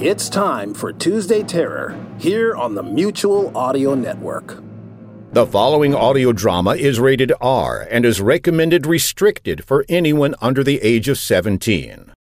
[0.00, 4.62] It's time for Tuesday Terror here on the Mutual Audio Network.
[5.32, 10.80] The following audio drama is rated R and is recommended restricted for anyone under the
[10.82, 12.12] age of 17.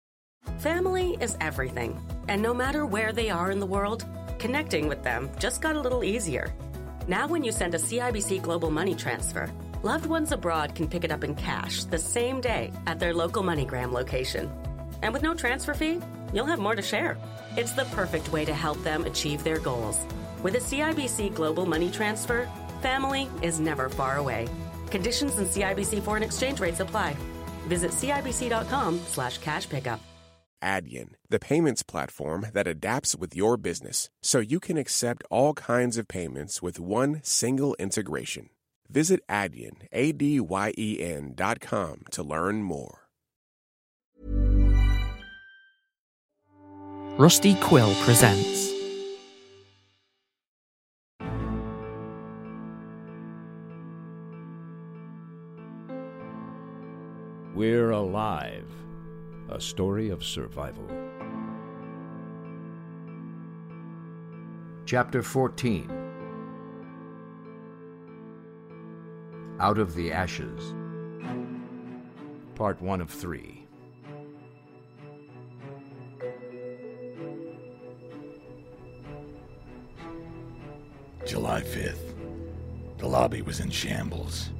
[0.57, 4.05] Family is everything, and no matter where they are in the world,
[4.39, 6.51] connecting with them just got a little easier.
[7.07, 9.51] Now, when you send a CIBC Global Money Transfer,
[9.83, 13.43] loved ones abroad can pick it up in cash the same day at their local
[13.43, 14.51] MoneyGram location.
[15.03, 16.01] And with no transfer fee,
[16.33, 17.17] you'll have more to share.
[17.55, 19.99] It's the perfect way to help them achieve their goals.
[20.43, 22.49] With a CIBC Global Money Transfer,
[22.81, 24.47] family is never far away.
[24.91, 27.15] Conditions and CIBC foreign exchange rates apply.
[27.67, 29.99] Visit CIBC.com slash cash pickup.
[30.63, 35.97] Adyen, the payments platform that adapts with your business so you can accept all kinds
[35.97, 38.49] of payments with one single integration.
[38.89, 43.06] Visit Adyen, A-D-Y-E-N dot com to learn more.
[47.17, 48.71] Rusty Quill presents.
[57.55, 58.71] We're Alive,
[59.49, 60.87] a story of survival.
[64.85, 65.89] Chapter 14
[69.59, 70.75] Out of the Ashes.
[72.53, 73.56] Part 1 of 3.
[81.27, 82.13] July 5th.
[82.99, 84.51] The lobby was in shambles.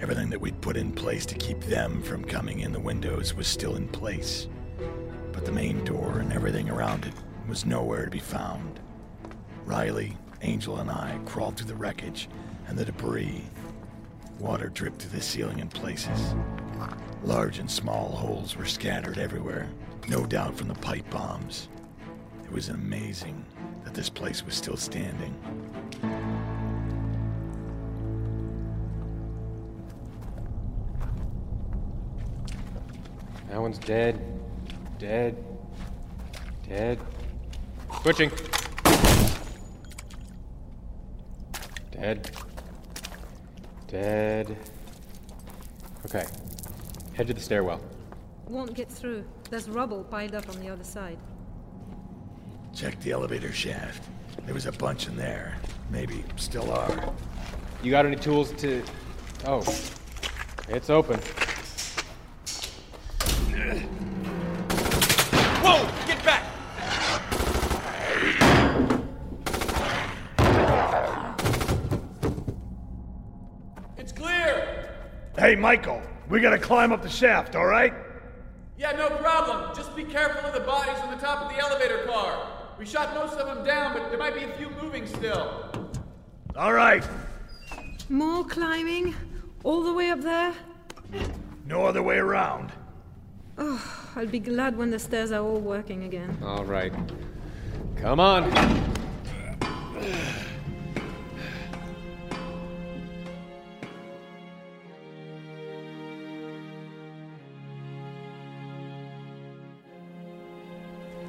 [0.00, 3.46] Everything that we'd put in place to keep them from coming in the windows was
[3.46, 4.48] still in place.
[5.30, 7.14] But the main door and everything around it
[7.48, 8.80] was nowhere to be found.
[9.64, 12.28] Riley, Angel, and I crawled through the wreckage
[12.66, 13.44] and the debris.
[14.40, 16.34] Water dripped through the ceiling in places.
[17.22, 19.68] Large and small holes were scattered everywhere,
[20.08, 21.68] no doubt from the pipe bombs.
[22.44, 23.44] It was amazing
[23.84, 25.36] that this place was still standing.
[33.60, 34.18] That one's dead.
[34.98, 35.36] Dead.
[36.66, 36.98] Dead.
[38.00, 38.32] Switching.
[41.92, 42.30] Dead.
[43.86, 44.56] Dead.
[46.06, 46.24] Okay.
[47.12, 47.82] Head to the stairwell.
[48.48, 49.26] Won't get through.
[49.50, 51.18] There's rubble piled up on the other side.
[52.74, 54.08] Check the elevator shaft.
[54.46, 55.58] There was a bunch in there.
[55.90, 57.12] Maybe still are.
[57.82, 58.82] You got any tools to.
[59.44, 59.62] Oh.
[60.70, 61.20] It's open.
[65.62, 65.86] Whoa!
[66.06, 66.42] Get back!
[73.98, 74.94] It's clear!
[75.38, 76.00] Hey, Michael,
[76.30, 77.92] we gotta climb up the shaft, all right?
[78.78, 79.76] Yeah, no problem.
[79.76, 82.48] Just be careful of the bodies on the top of the elevator car.
[82.78, 85.70] We shot most of them down, but there might be a few moving still.
[86.56, 87.06] All right.
[88.08, 89.14] More climbing?
[89.64, 90.54] All the way up there?
[91.66, 92.72] No other way around.
[93.62, 96.34] Oh, I'll be glad when the stairs are all working again.
[96.42, 96.94] All right.
[97.96, 98.50] Come on.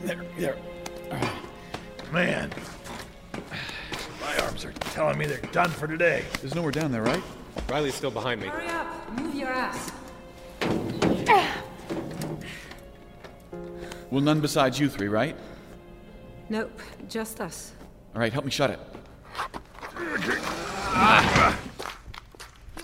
[0.03, 0.57] There, there.
[2.13, 2.49] Man,
[4.21, 6.23] my arms are telling me they're done for today.
[6.39, 7.21] There's nowhere down there, right?
[7.69, 8.47] Riley's still behind me.
[8.47, 9.19] Hurry up!
[9.19, 9.91] Move your ass.
[14.11, 15.35] Well, none besides you three, right?
[16.49, 17.71] Nope, just us.
[18.13, 18.79] All right, help me shut it.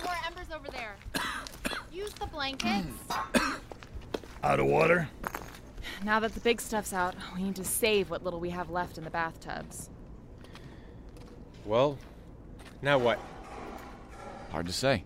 [0.04, 0.96] More embers over there.
[1.92, 2.88] Use the blankets.
[4.44, 5.10] Out of water?
[6.06, 8.98] Now that the big stuff's out, we need to save what little we have left
[8.98, 9.90] in the bathtubs.
[11.66, 11.98] Well,
[12.82, 13.20] now what?
[14.52, 15.04] Hard to say.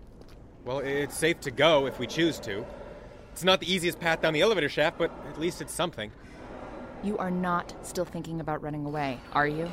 [0.64, 2.64] Well, it's safe to go if we choose to.
[3.32, 6.12] It's not the easiest path down the elevator shaft, but at least it's something.
[7.02, 9.70] You are not still thinking about running away, are you?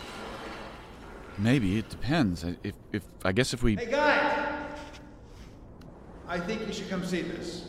[1.37, 2.43] Maybe it depends.
[2.63, 3.75] If, if I guess if we.
[3.75, 4.65] Hey guys,
[6.27, 7.65] I think you should come see this.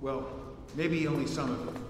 [0.00, 0.28] Well,
[0.74, 1.87] maybe only some of you.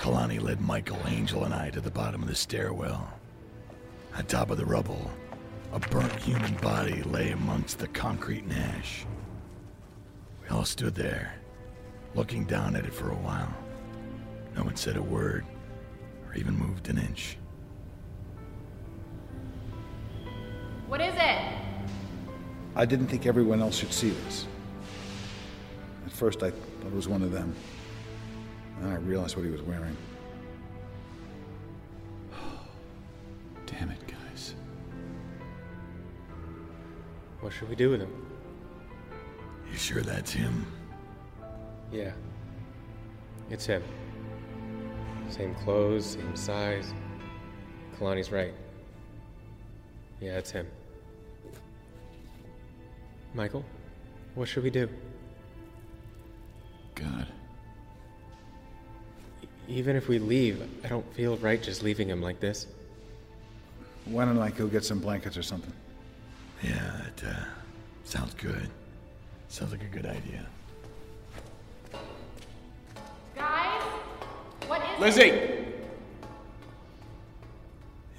[0.00, 3.12] Kalani led Michael, Angel, and I to the bottom of the stairwell.
[4.16, 5.10] On top of the rubble,
[5.74, 9.04] a burnt human body lay amongst the concrete and ash.
[10.42, 11.34] We all stood there,
[12.14, 13.54] looking down at it for a while.
[14.56, 15.44] No one said a word
[16.26, 17.36] or even moved an inch.
[20.88, 21.54] What is it?
[22.74, 24.46] I didn't think everyone else should see this.
[26.06, 27.54] At first, I thought it was one of them.
[28.80, 29.96] Then I realized what he was wearing.
[33.66, 34.54] Damn it, guys.
[37.40, 38.26] What should we do with him?
[39.70, 40.66] You sure that's him?
[41.92, 42.12] Yeah.
[43.50, 43.82] It's him.
[45.28, 46.92] Same clothes, same size.
[47.98, 48.54] Kalani's right.
[50.20, 50.66] Yeah, it's him.
[53.34, 53.64] Michael,
[54.34, 54.88] what should we do?
[56.94, 57.26] God.
[59.70, 62.66] Even if we leave, I don't feel right just leaving him like this.
[64.04, 65.72] Why don't I go get some blankets or something?
[66.60, 67.44] Yeah, it uh,
[68.02, 68.68] sounds good.
[69.48, 70.44] Sounds like a good idea.
[73.36, 73.82] Guys,
[74.66, 75.22] what is Lizzie!
[75.30, 75.88] it?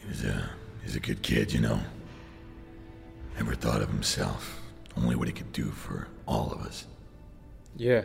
[0.01, 0.49] He was a
[0.83, 1.81] he's a good kid, you know.
[3.35, 4.61] Never thought of himself,
[4.95, 6.85] only what he could do for all of us.
[7.75, 8.03] Yeah.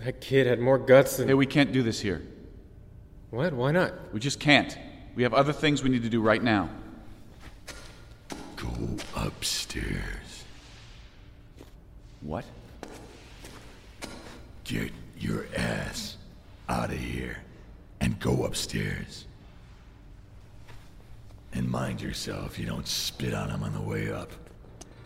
[0.00, 1.28] That kid had more guts than.
[1.28, 2.22] Hey, we can't do this here.
[3.30, 3.52] What?
[3.52, 3.92] Why not?
[4.12, 4.76] We just can't.
[5.14, 6.68] We have other things we need to do right now.
[8.56, 10.44] Go upstairs.
[12.20, 12.44] What?
[14.64, 16.16] Get your ass
[16.68, 17.38] out of here
[18.00, 19.24] and go upstairs.
[21.52, 24.30] And mind yourself, you don't spit on him on the way up.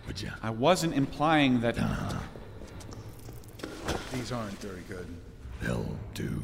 [0.07, 0.31] Would you?
[0.43, 1.79] I wasn't implying that.
[1.79, 2.19] Uh-huh.
[4.13, 5.07] These aren't very good.
[5.61, 6.43] They'll do.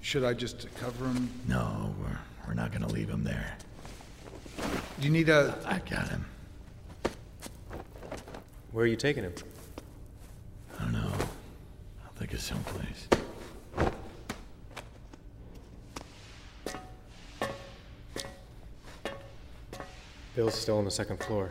[0.00, 1.30] Should I just cover him?
[1.46, 3.56] No, we're, we're not gonna leave him there.
[5.00, 5.58] Do you need a.
[5.64, 6.24] I got him.
[8.72, 9.34] Where are you taking him?
[10.78, 11.12] I don't know.
[12.04, 13.08] I'll think of someplace.
[20.34, 21.50] Bill's still on the second floor.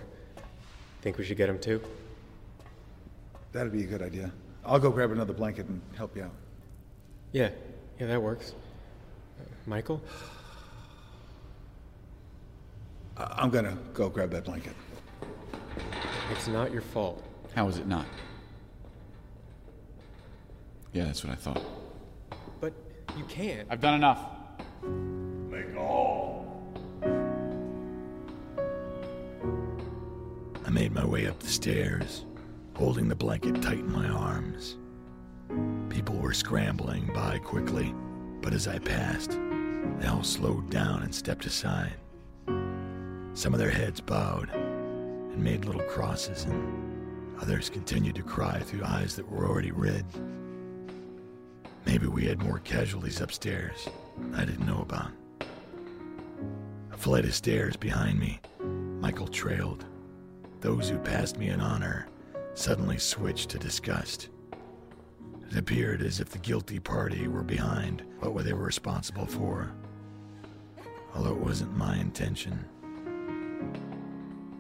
[1.02, 1.82] Think we should get him too?
[3.54, 4.32] That'd be a good idea.
[4.66, 6.32] I'll go grab another blanket and help you out.
[7.32, 7.50] Yeah,
[8.00, 8.54] yeah, that works.
[9.40, 10.02] Uh, Michael?
[13.18, 14.74] I- I'm gonna go grab that blanket.
[16.32, 17.22] It's not your fault.
[17.56, 18.06] How is it not?
[20.94, 21.62] Yeah, that's what I thought.
[22.62, 22.74] But
[23.18, 23.68] you can't.
[23.70, 24.20] I've done enough.
[24.84, 26.46] Make all.
[30.66, 32.26] I made my way up the stairs,
[32.76, 34.78] holding the blanket tight in my arms.
[35.90, 37.94] People were scrambling by quickly,
[38.42, 39.32] but as I passed,
[40.00, 41.94] they all slowed down and stepped aside.
[43.36, 48.84] Some of their heads bowed and made little crosses, and others continued to cry through
[48.86, 50.06] eyes that were already red.
[51.86, 53.88] Maybe we had more casualties upstairs
[54.34, 55.12] I didn't know about.
[56.92, 58.40] A flight of stairs behind me,
[59.00, 59.86] Michael trailed.
[60.62, 62.08] Those who passed me in honor
[62.54, 64.30] suddenly switched to disgust.
[65.50, 69.72] It appeared as if the guilty party were behind what they were responsible for,
[71.14, 72.66] although it wasn't my intention.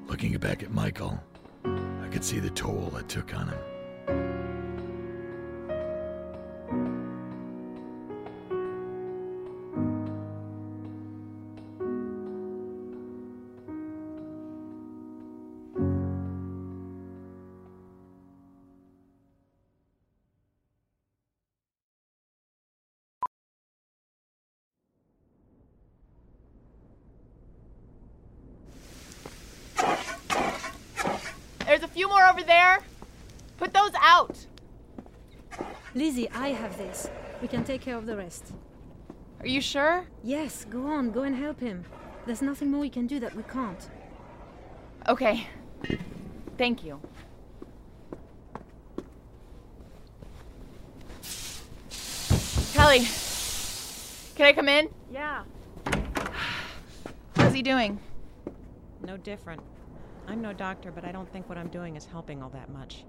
[0.07, 1.19] Looking back at Michael,
[1.65, 3.72] I could see the toll it took on him.
[31.93, 32.79] Few more over there.
[33.57, 34.47] Put those out.
[35.93, 37.07] Lizzie, I have this.
[37.41, 38.51] We can take care of the rest.
[39.39, 40.05] Are you sure?
[40.23, 41.85] Yes, go on, go and help him.
[42.25, 43.89] There's nothing more we can do that we can't.
[45.07, 45.47] Okay.
[46.57, 46.99] Thank you.
[52.73, 53.05] Kelly,
[54.35, 54.89] can I come in?
[55.11, 55.43] Yeah.
[57.35, 57.99] How's he doing?
[59.05, 59.61] No different.
[60.27, 63.05] I'm no doctor, but I don't think what I'm doing is helping all that much.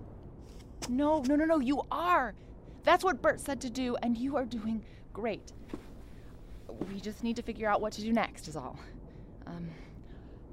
[0.89, 2.35] No, no, no, no, you are.
[2.83, 5.53] That's what Bert said to do, and you are doing great.
[6.93, 8.79] We just need to figure out what to do next, is all.
[9.47, 9.71] Um,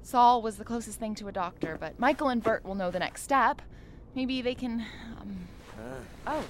[0.02, 2.98] Saul was the closest thing to a doctor, but Michael and Bert will know the
[2.98, 3.60] next step.
[4.14, 4.84] Maybe they can.
[5.20, 5.36] Um,
[6.26, 6.44] oh.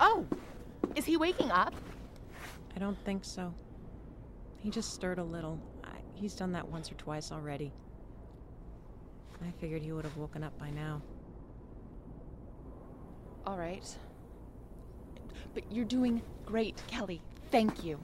[0.00, 0.26] Oh!
[0.96, 1.74] Is he waking up?
[2.74, 3.54] I don't think so.
[4.58, 5.58] He just stirred a little.
[5.84, 7.72] I, he's done that once or twice already.
[9.46, 11.02] I figured he would have woken up by now.
[13.46, 13.84] All right.
[15.54, 17.20] But you're doing great, Kelly.
[17.50, 17.98] Thank you.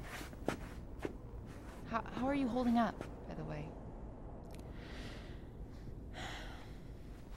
[1.91, 3.65] How, how are you holding up, by the way?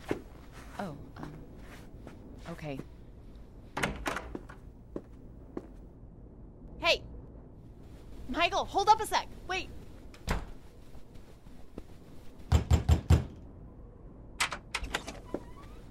[0.80, 1.32] Oh, um,
[2.50, 2.80] okay.
[6.80, 7.04] Hey!
[8.28, 9.28] Michael, hold up a sec.
[9.48, 9.70] Wait.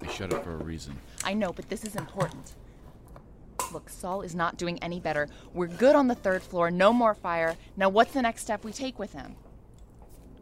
[0.01, 0.97] They shut it for a reason.
[1.25, 2.55] I know, but this is important.
[3.73, 5.29] Look, Saul is not doing any better.
[5.53, 7.57] We're good on the third floor, no more fire.
[7.77, 9.35] Now, what's the next step we take with him?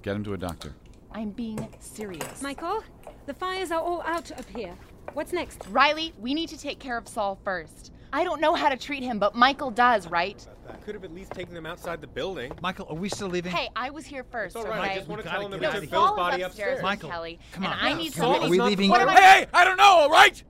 [0.03, 0.75] Get him to a doctor.
[1.13, 2.43] I'm being serious.
[2.43, 2.85] Michael,
[3.25, 4.75] the fires are all out up here.
[5.15, 5.67] What's next?
[5.71, 7.91] Riley, we need to take care of Saul first.
[8.13, 10.47] I don't know how to treat him, but Michael does, right?
[10.69, 12.53] I could have at least taken them outside the building.
[12.63, 13.53] Michael, are we still leaving?
[13.53, 14.57] Hey, I was here first.
[14.57, 14.93] It's all right.
[14.93, 15.91] I just want to tell gotta him get that we took.
[15.91, 16.83] Bill's body upstairs upstairs.
[16.83, 17.79] Michael, Kelly, come and on.
[17.81, 18.47] I need Saul, somebody.
[18.47, 18.91] are we leaving?
[18.91, 19.47] What am I- Hey, hey!
[19.53, 20.43] I don't know, all right?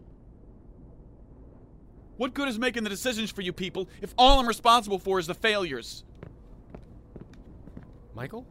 [2.17, 5.27] What good is making the decisions for you people if all I'm responsible for is
[5.29, 6.05] the failures?
[8.15, 8.45] Michael?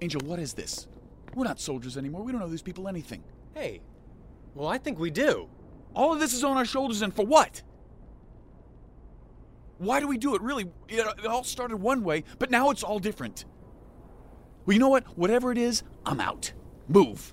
[0.00, 0.86] Angel, what is this?
[1.34, 2.22] We're not soldiers anymore.
[2.22, 3.22] We don't know these people anything.
[3.54, 3.80] Hey.
[4.54, 5.48] Well, I think we do.
[5.94, 7.62] All of this is on our shoulders, and for what?
[9.78, 10.42] Why do we do it?
[10.42, 13.44] Really, it, it all started one way, but now it's all different.
[14.66, 15.04] Well, you know what?
[15.16, 16.52] Whatever it is, I'm out.
[16.88, 17.32] Move.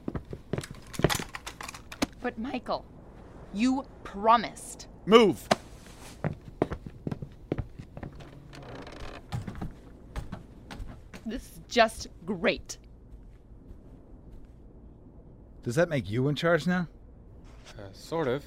[2.22, 2.86] But Michael,
[3.54, 4.88] you promised.
[5.06, 5.48] Move.
[11.25, 12.78] This is just great.
[15.64, 16.88] Does that make you in charge now?
[17.78, 18.44] Uh, sort of.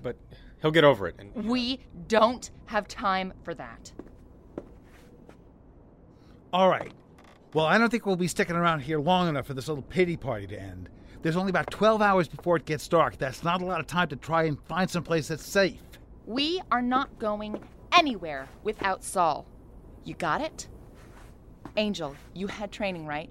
[0.00, 0.16] But
[0.64, 1.14] he'll get over it.
[1.18, 1.78] And We
[2.08, 3.92] don't have time for that.
[6.54, 6.90] All right.
[7.52, 10.16] Well, I don't think we'll be sticking around here long enough for this little pity
[10.16, 10.88] party to end.
[11.20, 13.18] There's only about 12 hours before it gets dark.
[13.18, 15.80] That's not a lot of time to try and find someplace that's safe.
[16.24, 19.46] We are not going anywhere without Saul.
[20.04, 20.68] You got it?
[21.76, 23.28] Angel, you had training, right?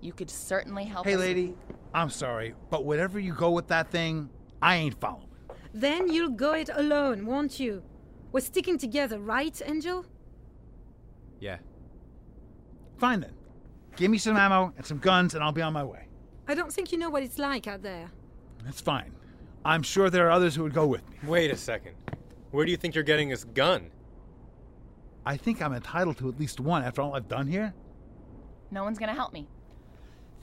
[0.00, 1.20] You could certainly help Hey, us.
[1.20, 1.54] lady,
[1.94, 5.28] I'm sorry, but whatever you go with that thing, I ain't following.
[5.74, 7.82] Then you'll go it alone, won't you?
[8.30, 10.06] We're sticking together, right, Angel?
[11.40, 11.58] yeah.
[12.98, 13.32] Fine then.
[13.96, 16.06] Give me some ammo and some guns, and I'll be on my way.
[16.46, 18.10] I don't think you know what it's like out there.
[18.64, 19.10] That's fine.
[19.64, 21.16] I'm sure there are others who would go with me.
[21.26, 21.94] Wait a second.
[22.52, 23.90] Where do you think you're getting this gun?
[25.26, 27.74] I think I'm entitled to at least one after all I've done here.
[28.70, 29.48] No one's gonna help me.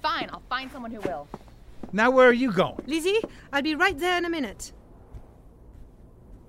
[0.01, 1.27] Fine, I'll find someone who will.
[1.93, 2.81] Now, where are you going?
[2.87, 3.19] Lizzie,
[3.53, 4.73] I'll be right there in a minute.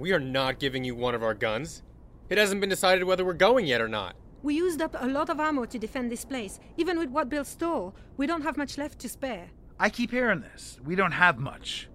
[0.00, 1.83] We are not giving you one of our guns.
[2.30, 4.16] It hasn't been decided whether we're going yet or not.
[4.42, 6.59] We used up a lot of ammo to defend this place.
[6.78, 9.50] Even with what Bill stole, we don't have much left to spare.
[9.78, 10.80] I keep hearing this.
[10.83, 11.90] We don't have much.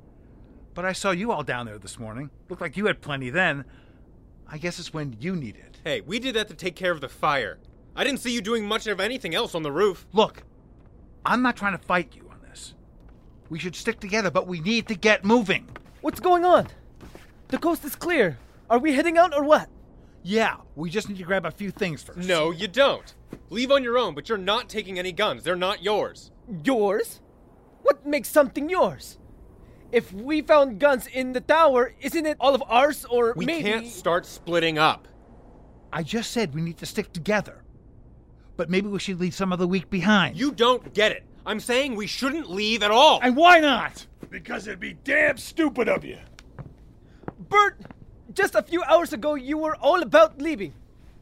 [0.75, 2.29] But I saw you all down there this morning.
[2.47, 3.65] Looked like you had plenty then.
[4.47, 5.79] I guess it's when you need it.
[5.83, 7.57] Hey, we did that to take care of the fire.
[7.95, 10.05] I didn't see you doing much of anything else on the roof.
[10.13, 10.43] Look,
[11.25, 12.75] I'm not trying to fight you on this.
[13.49, 15.67] We should stick together, but we need to get moving.
[16.01, 16.67] What's going on?
[17.47, 18.37] The coast is clear.
[18.69, 19.69] Are we heading out or what?
[20.23, 22.27] Yeah, we just need to grab a few things first.
[22.27, 23.13] No, you don't.
[23.49, 25.43] Leave on your own, but you're not taking any guns.
[25.43, 26.31] They're not yours.
[26.63, 27.21] Yours?
[27.83, 29.19] What makes something yours?
[29.91, 33.69] If we found guns in the tower, isn't it all of ours or We maybe
[33.69, 35.07] can't start splitting up.
[35.93, 37.63] I just said we need to stick together.
[38.57, 40.37] But maybe we should leave some of the weak behind.
[40.37, 41.23] You don't get it.
[41.45, 43.19] I'm saying we shouldn't leave at all.
[43.21, 44.07] And why not?
[44.31, 46.17] Because it'd be damn stupid of you.
[47.55, 47.79] Bert,
[48.33, 50.73] just a few hours ago you were all about leaving.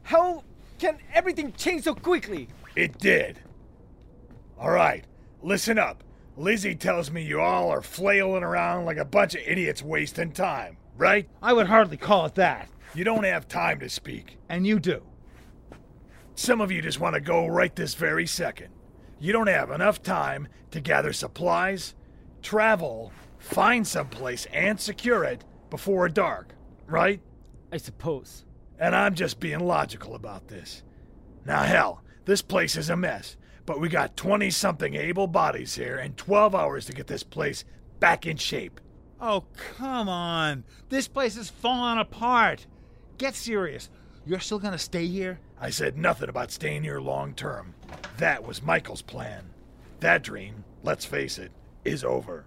[0.02, 0.42] How
[0.80, 2.48] can everything change so quickly?
[2.74, 3.38] It did.
[4.58, 5.04] All right,
[5.42, 6.02] listen up.
[6.36, 10.76] Lizzie tells me you all are flailing around like a bunch of idiots wasting time,
[10.96, 11.28] right?
[11.40, 12.68] I would hardly call it that.
[12.96, 14.36] You don't have time to speak.
[14.48, 15.04] And you do.
[16.34, 18.70] Some of you just want to go right this very second.
[19.20, 21.94] You don't have enough time to gather supplies,
[22.42, 26.54] travel, find someplace, and secure it before dark,
[26.86, 27.20] right?
[27.72, 28.44] I suppose.
[28.78, 30.84] And I'm just being logical about this.
[31.44, 35.96] Now, hell, this place is a mess, but we got 20 something able bodies here
[35.96, 37.64] and 12 hours to get this place
[37.98, 38.80] back in shape.
[39.20, 40.62] Oh, come on.
[40.90, 42.66] This place is falling apart.
[43.18, 43.90] Get serious.
[44.24, 45.40] You're still gonna stay here?
[45.60, 47.74] I said nothing about staying here long term.
[48.18, 49.50] That was Michael's plan.
[49.98, 51.50] That dream, let's face it,
[51.84, 52.44] is over.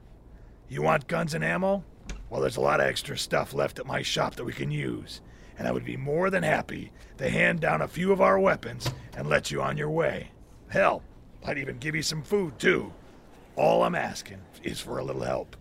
[0.69, 1.84] You want guns and ammo?
[2.29, 5.22] Well, there's a lot of extra stuff left at my shop that we can use,
[5.57, 8.91] and I would be more than happy to hand down a few of our weapons
[9.15, 10.31] and let you on your way.
[10.67, 11.03] Hell,
[11.46, 12.91] I'd even give you some food, too.
[13.55, 15.55] All I'm asking is for a little help.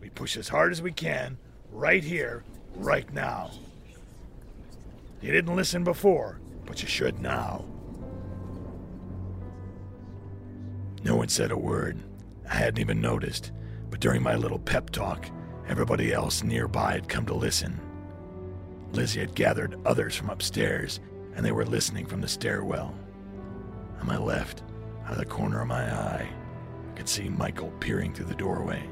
[0.00, 1.36] We push as hard as we can,
[1.70, 2.44] right here,
[2.76, 3.50] right now.
[5.20, 7.66] You didn't listen before, but you should now.
[11.04, 11.98] No one said a word.
[12.48, 13.52] I hadn't even noticed,
[13.90, 15.30] but during my little pep talk,
[15.68, 17.80] Everybody else nearby had come to listen.
[18.92, 21.00] Lizzie had gathered others from upstairs,
[21.34, 22.94] and they were listening from the stairwell.
[24.00, 24.62] On my left,
[25.04, 28.82] out of the corner of my eye, I could see Michael peering through the doorway.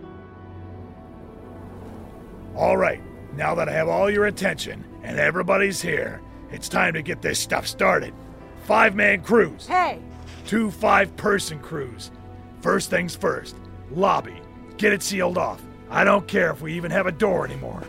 [2.54, 3.00] All right,
[3.36, 6.20] now that I have all your attention and everybody's here,
[6.50, 8.14] it's time to get this stuff started.
[8.64, 9.66] Five man crews.
[9.66, 10.00] Hey!
[10.46, 12.10] Two five person crews.
[12.60, 13.56] First things first
[13.90, 14.40] lobby.
[14.76, 15.62] Get it sealed off.
[15.90, 17.82] I don't care if we even have a door anymore.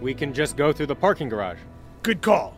[0.00, 1.58] We can just go through the parking garage.
[2.02, 2.56] Good call.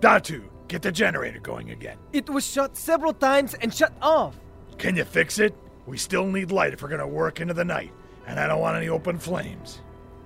[0.00, 1.96] Datu, get the generator going again.
[2.12, 4.36] It was shut several times and shut off.
[4.78, 5.54] Can you fix it?
[5.86, 7.92] We still need light if we're gonna work into the night,
[8.26, 9.80] and I don't want any open flames.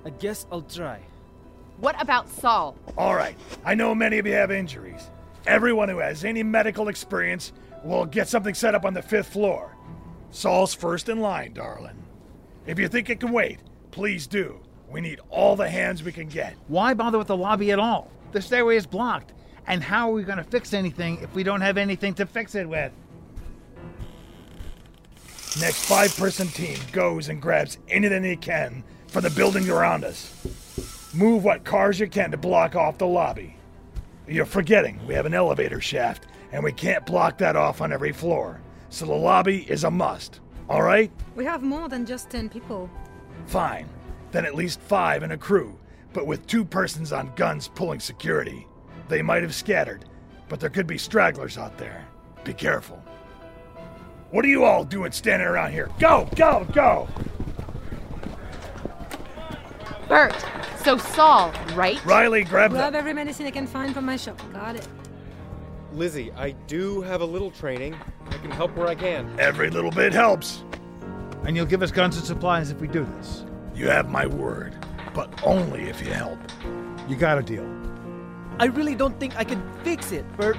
[0.05, 1.01] I guess I'll try.
[1.79, 2.77] What about Saul?
[2.99, 5.11] All right, I know many of you have injuries.
[5.47, 9.75] Everyone who has any medical experience will get something set up on the fifth floor.
[10.31, 12.03] Saul's first in line, darling.
[12.67, 13.59] If you think it can wait,
[13.91, 14.61] please do.
[14.89, 16.55] We need all the hands we can get.
[16.69, 18.11] Why bother with the lobby at all?
[18.33, 19.33] The stairway is blocked.
[19.67, 22.55] And how are we going to fix anything if we don't have anything to fix
[22.55, 22.93] it with?
[25.61, 30.33] Next five person team goes and grabs anything they can from the buildings around us.
[31.13, 33.57] Move what cars you can to block off the lobby.
[34.29, 38.13] You're forgetting we have an elevator shaft, and we can't block that off on every
[38.13, 38.61] floor.
[38.91, 40.41] So the lobby is a must.
[40.69, 41.11] All right?
[41.35, 42.89] We have more than just 10 people.
[43.47, 43.89] Fine.
[44.31, 45.79] Then at least five in a crew,
[46.13, 48.67] but with two persons on guns pulling security.
[49.09, 50.05] They might have scattered,
[50.49, 52.07] but there could be stragglers out there.
[52.45, 53.03] Be careful.
[54.31, 55.91] What are you all doing standing around here?
[55.99, 57.09] Go, go, go!
[60.09, 60.35] Bert,
[60.85, 62.05] so Saul, right?
[62.05, 62.99] Riley, grab Grab the.
[62.99, 64.41] every medicine I can find from my shop.
[64.53, 64.89] Got it.
[65.93, 67.97] Lizzie, I do have a little training.
[68.29, 69.35] I can help where I can.
[69.41, 70.63] Every little bit helps.
[71.45, 73.45] And you'll give us guns and supplies if we do this.
[73.75, 74.75] You have my word,
[75.15, 76.39] but only if you help.
[77.09, 77.67] You got a deal.
[78.59, 80.59] I really don't think I can fix it, Bert.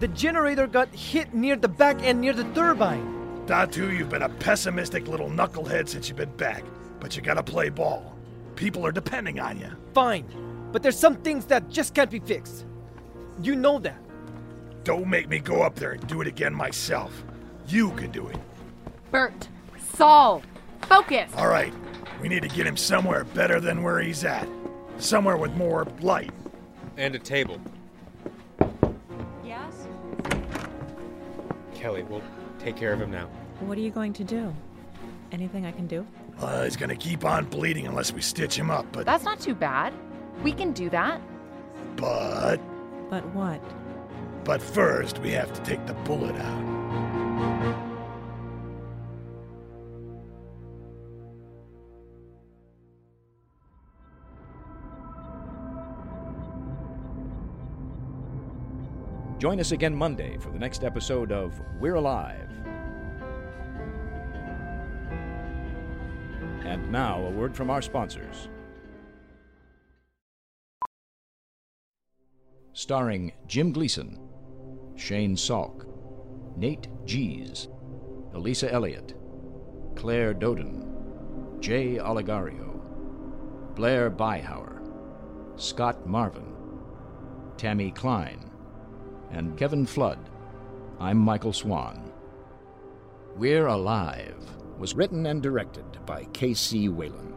[0.00, 3.44] The generator got hit near the back end near the turbine.
[3.46, 6.64] Datu, you've been a pessimistic little knucklehead since you've been back,
[6.98, 8.16] but you gotta play ball.
[8.56, 9.68] People are depending on you.
[9.94, 10.26] Fine,
[10.72, 12.66] but there's some things that just can't be fixed.
[13.42, 14.00] You know that.
[14.84, 17.24] Don't make me go up there and do it again myself.
[17.68, 18.38] You can do it.
[19.10, 19.48] Bert,
[20.00, 20.42] Saul,
[20.88, 21.30] focus.
[21.36, 21.74] All right,
[22.22, 24.48] we need to get him somewhere better than where he's at.
[24.96, 26.30] Somewhere with more light.
[26.96, 27.60] And a table.
[29.44, 29.86] Yes?
[31.74, 32.22] Kelly, we'll
[32.58, 33.26] take care of him now.
[33.60, 34.54] What are you going to do?
[35.32, 36.06] Anything I can do?
[36.38, 39.04] Uh, he's gonna keep on bleeding unless we stitch him up, but.
[39.04, 39.92] That's not too bad.
[40.42, 41.20] We can do that.
[41.96, 42.56] But.
[43.10, 43.60] But what?
[44.44, 46.69] But first, we have to take the bullet out.
[59.40, 62.50] Join us again Monday for the next episode of We're Alive.
[66.66, 68.50] And now, a word from our sponsors.
[72.74, 74.20] Starring Jim Gleason,
[74.96, 75.86] Shane Salk,
[76.58, 77.68] Nate Gies,
[78.34, 79.14] Elisa Elliott,
[79.96, 80.86] Claire Dodin,
[81.60, 82.78] Jay Oligario,
[83.74, 84.82] Blair Byhauer,
[85.58, 86.52] Scott Marvin,
[87.56, 88.49] Tammy Klein,
[89.30, 90.18] and Kevin Flood.
[90.98, 92.10] I'm Michael Swan.
[93.36, 94.36] We're Alive
[94.80, 96.88] was written and directed by K.C.
[96.88, 97.34] Wayland.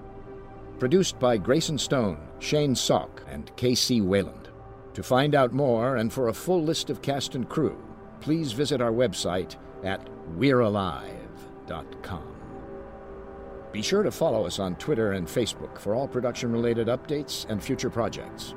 [0.79, 3.99] Produced by Grayson Stone, Shane Salk, and K.C.
[4.01, 4.49] Wayland.
[4.93, 7.77] To find out more and for a full list of cast and crew,
[8.21, 12.33] please visit our website at we'realive.com.
[13.73, 17.61] Be sure to follow us on Twitter and Facebook for all production related updates and
[17.61, 18.53] future projects.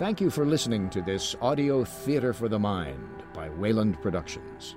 [0.00, 4.74] Thank you for listening to this audio theater for the mind by Wayland Productions.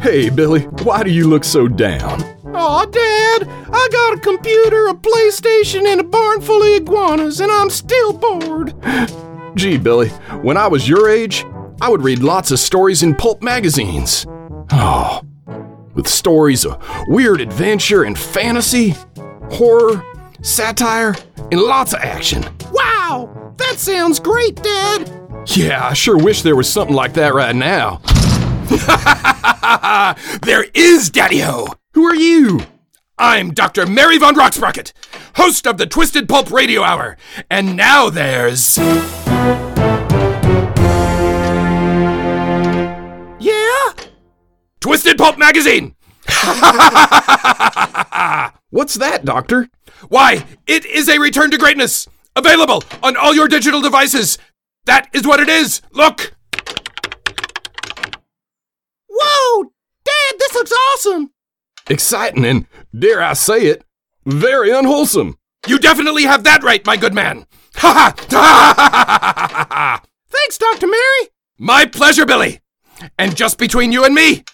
[0.00, 2.22] Hey, Billy, why do you look so down?
[2.54, 7.50] Aw, Dad, I got a computer, a PlayStation, and a barn full of iguanas, and
[7.50, 8.72] I'm still bored.
[9.56, 10.10] Gee, Billy,
[10.42, 11.44] when I was your age,
[11.80, 14.26] I would read lots of stories in pulp magazines.
[14.70, 15.22] Oh,
[15.94, 18.94] with stories of weird adventure and fantasy,
[19.50, 20.02] horror,
[20.42, 21.14] satire,
[21.50, 22.44] and lots of action.
[22.72, 25.10] Wow, that sounds great, Dad.
[25.46, 28.00] Yeah, I sure wish there was something like that right now.
[30.42, 31.68] there is, Daddy Ho!
[31.92, 32.60] Who are you?
[33.18, 33.86] I'm Dr.
[33.86, 34.92] Mary Von Rocksprocket,
[35.36, 37.16] host of the Twisted Pulp Radio Hour,
[37.48, 38.78] and now there's.
[44.84, 45.94] Pulp Magazine!
[48.70, 49.70] What's that, Doctor?
[50.08, 52.06] Why, it is a return to greatness!
[52.36, 54.36] Available on all your digital devices!
[54.84, 55.80] That is what it is!
[55.92, 56.34] Look!
[59.08, 59.72] Whoa!
[60.04, 61.30] Dad, this looks awesome!
[61.88, 62.66] Exciting and,
[62.96, 63.84] dare I say it,
[64.26, 65.38] very unwholesome.
[65.66, 67.46] You definitely have that right, my good man!
[67.76, 70.02] Ha ha!
[70.28, 70.88] Thanks, Dr.
[70.88, 71.30] Mary!
[71.58, 72.60] My pleasure, Billy!
[73.18, 74.44] And just between you and me,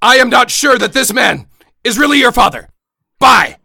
[0.00, 1.46] I am not sure that this man
[1.84, 2.68] is really your father.
[3.18, 3.56] Bye!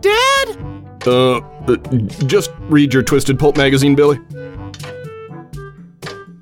[0.00, 0.56] Dad?
[1.06, 1.76] Uh, uh,
[2.26, 4.18] just read your Twisted Pulp magazine, Billy.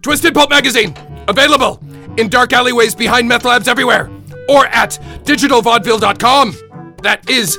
[0.03, 0.94] Twisted Pulp magazine,
[1.29, 1.83] available
[2.16, 4.11] in dark alleyways behind meth labs everywhere,
[4.49, 6.57] or at digitalvaudeville.com.
[7.03, 7.59] That is